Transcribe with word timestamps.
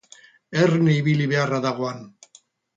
Erne 0.61 0.95
ibili 1.03 1.29
beharra 1.35 1.63
dago 1.69 1.93
han. 1.93 2.05